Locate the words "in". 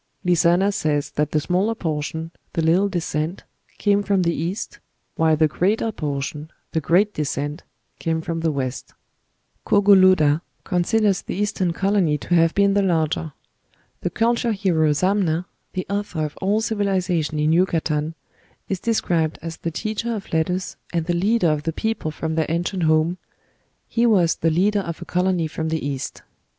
17.37-17.53